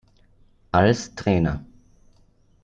Als 0.71 1.13
Trainer 1.13 1.63